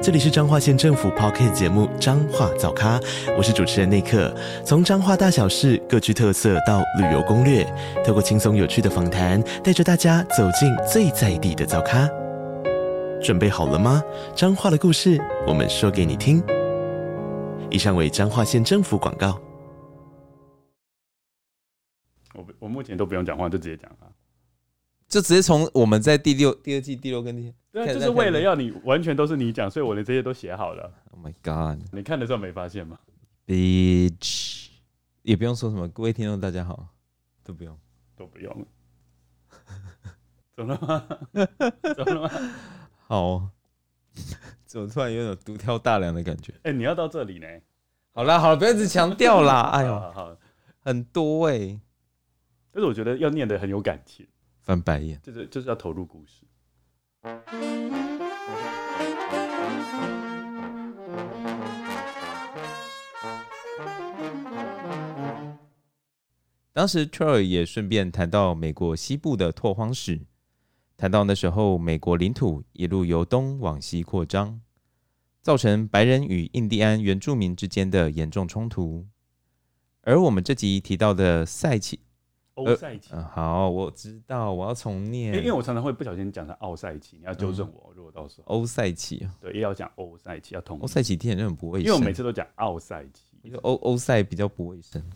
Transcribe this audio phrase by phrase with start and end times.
[0.00, 3.00] 这里是彰化县政府 Podcast 节目《彰化早咖》，
[3.36, 4.32] 我是主持人内克。
[4.64, 7.64] 从彰化大小事各具特色到旅游攻略，
[8.06, 12.08] 透过轻松有趣的访谈，带着大家走进最在地的早咖。
[13.20, 14.00] 准备好了吗？
[14.36, 16.40] 彰化的故事，我们说给你听。
[17.68, 19.40] 以上为彰化县政府广告。
[22.34, 24.06] 我我目前都不用讲话，就直接讲啊。
[25.08, 27.52] 就直接从我们在第六第二季第六跟第，
[27.86, 30.92] 对，就是为了要你完全都是你讲，所以我连这些都写好了。
[31.10, 31.82] Oh my god！
[31.92, 32.98] 你看的时候没发现吗
[33.46, 34.68] ？Bitch，
[35.22, 36.88] 也不用说什么，各位听众大家好，
[37.44, 37.78] 都不用，
[38.16, 38.66] 都不用。
[40.56, 41.08] 怎么了吗？
[41.94, 42.30] 怎么了吗？
[43.06, 43.50] 好，
[44.64, 46.52] 怎么突然有种独挑大梁的感觉？
[46.64, 47.46] 哎、欸，你要到这里呢？
[48.12, 49.70] 好啦好了，不要一直强调啦。
[49.74, 50.36] 哎呦，好，好，
[50.80, 51.80] 很多哎、欸，
[52.72, 54.26] 但是我觉得要念的很有感情。
[54.62, 56.42] 翻白眼，就是就是要投入故事。
[66.72, 70.20] 当时 Troy 也顺便谈到美国西部的拓荒史，
[70.96, 74.60] 谈到那时候美国领土一路由东往西扩张，
[75.42, 79.08] 造成白人与印第安原住民之间的严重冲突。
[80.02, 81.98] 而我们这集提到的赛奇。
[82.58, 87.92] 欧赛奇，嗯，好，我知道，我要重念，因为我常常会不小心讲成奥赛奇，你要纠正我。
[87.94, 90.80] 如果到时候欧赛奇，对，也要讲欧赛奇，要同。
[90.80, 95.00] 欧赛奇听起来就很不卫生，因为我每次都讲奥赛奇，因为欧欧赛比较不卫生。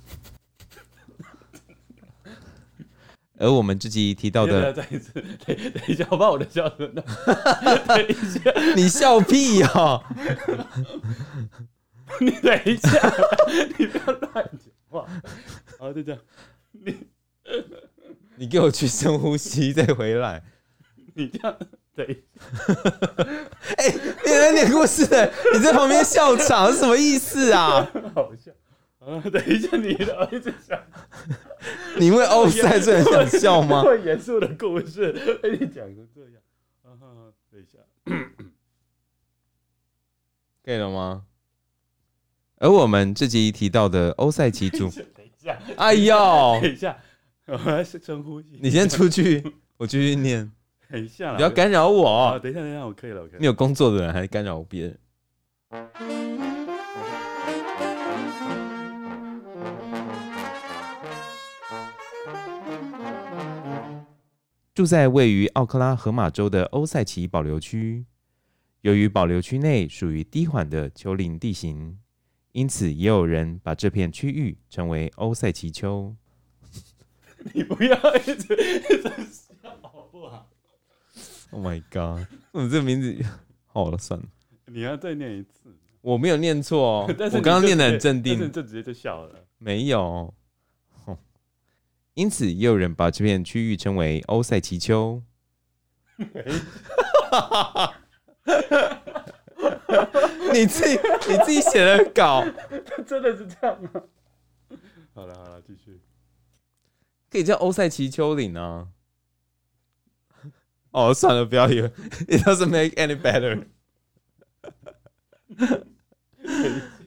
[3.39, 5.57] 而我们自己提到的，再一次，等等
[5.89, 7.05] 一下，我把我的笑声， 等
[8.09, 10.05] 一下，你笑屁呀、喔！
[12.21, 12.89] 你等一下，
[13.79, 14.45] 你不要乱讲
[14.91, 15.05] 话。
[15.79, 16.21] 好，就这样，
[16.71, 16.95] 你。
[18.37, 20.43] 你给我去深呼吸，再回来。
[21.15, 21.57] 你这样
[21.95, 22.25] 对？
[23.77, 23.93] 哎、欸，
[24.25, 27.87] 你在念故事的，你在旁边笑场是什么意思啊？
[28.15, 28.51] 好笑
[29.01, 29.21] 啊！
[29.31, 30.81] 等一下，你的儿子想，
[31.99, 33.83] 你因为欧赛所以想笑吗？
[33.85, 36.41] 这么严肃的故事被你讲成这样
[36.85, 36.97] 啊！
[37.51, 37.79] 等一下，
[40.65, 41.25] 可以了吗？
[42.57, 46.97] 而我们这集提到的欧赛奇族，等一下，哎呦，等一下。
[47.47, 48.59] 我还是深呼吸。
[48.63, 49.43] 你先出去，
[49.77, 50.51] 我继续念。
[50.89, 52.39] 等一下，不要干扰我。
[52.39, 53.41] 等一下，等一下，我可以了，我可以了。
[53.41, 54.99] 你有工作的人还干扰别人。
[64.75, 68.07] 住在位于奥克拉荷马州的欧塞奇保留区，
[68.83, 71.99] 由于保留区内属于低缓的丘陵地形，
[72.53, 76.15] 因此也有人把这片区域称为欧塞奇丘。
[77.55, 80.49] 你不要一直一直笑好不好
[81.51, 82.27] ？Oh my god！
[82.53, 83.17] 我这个名字
[83.67, 84.27] 好了，算了。
[84.67, 85.75] 你要再念一次。
[86.01, 89.45] 我没有念错哦， 但是我刚刚念的很镇定，就直接就笑了。
[89.59, 90.33] 没有。
[92.15, 95.23] 因此，也有人把这片区域称为欧塞奇丘。
[100.53, 102.45] 你自己你自己写的稿，
[103.07, 104.03] 真的是这样吗？
[105.15, 105.99] 好了好了，继续。
[107.33, 108.89] 可以叫欧赛奇丘陵啊！
[110.91, 111.91] 哦，算了，不要演
[112.29, 113.65] ，It doesn't make any better.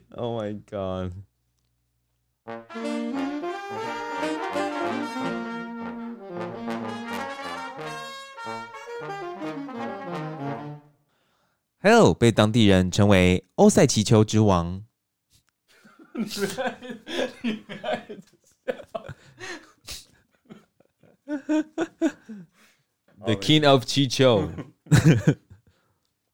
[0.10, 1.14] Oh my god!
[11.84, 14.84] Hello，被当地人称为欧塞奇丘之王。
[23.26, 24.50] The King of Chicho，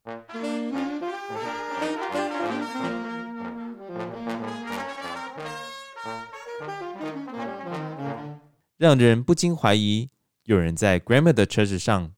[8.77, 10.09] 让人不禁怀疑，
[10.43, 12.13] 有人在 Grandma 的车子上，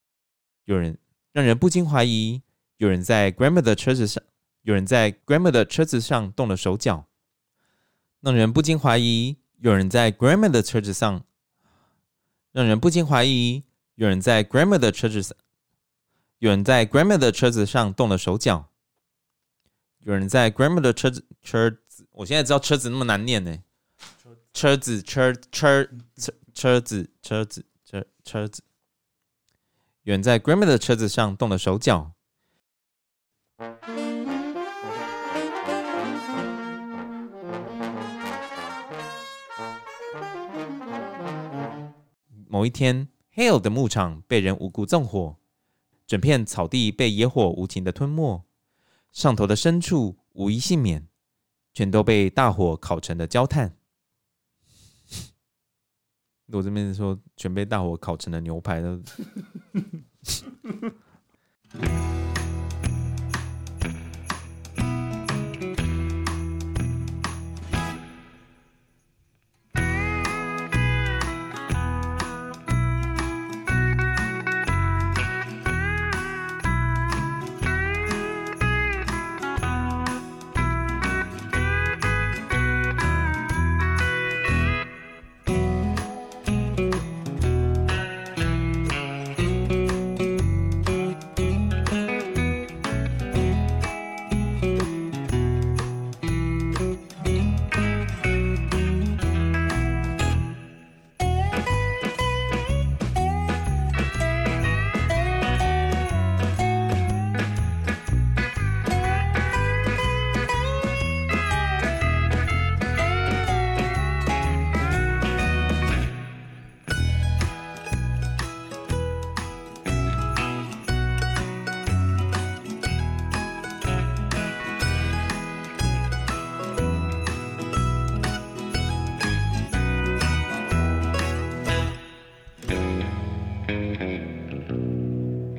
[0.65, 0.97] 有人
[1.31, 2.41] 让人不禁怀疑，
[2.77, 4.23] 有人在 Grandma 的车子上，
[4.63, 7.05] 有人在 Grandma 的车子上动了手脚，
[8.21, 11.23] 让人不禁怀疑，有人在 Grandma 的车子上。
[12.53, 13.63] 让人不禁怀疑，
[13.95, 15.35] 有人在 Grandma 的车子上，
[16.37, 18.69] 有人在 Grandma 的车子上动了手脚。
[20.01, 23.57] 有人在 Grandma 的车子车子，我现在知道车子那么难念呢。
[24.53, 25.83] 车子车车
[26.15, 28.61] 车车子车子车车子
[30.03, 32.13] 有人在 Grandma 的车子上动了手脚。
[42.53, 45.37] 某一天，Hale 的牧场被人无故纵火，
[46.05, 48.45] 整片草地被野火无情的吞没，
[49.11, 51.07] 上头的牲畜无一幸免，
[51.73, 53.75] 全都被大火烤成了焦炭。
[56.45, 59.01] 我这边说，全被大火烤成了牛排的。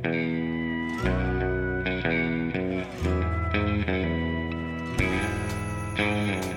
[0.04, 0.34] Thank
[6.44, 6.53] you.